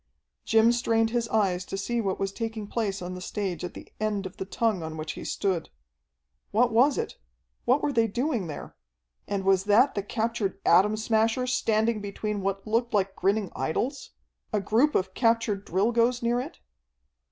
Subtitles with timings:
[0.45, 3.93] Jim strained his eyes to see what was taking place on the stage at the
[3.99, 5.69] end of the tongue on which he stood.
[6.49, 7.19] What was it?
[7.65, 8.75] What were they doing there?
[9.27, 14.09] And was that the captured Atom Smasher standing between what looked like grinning idols?
[14.51, 16.57] A group of captured Drilgoes near it?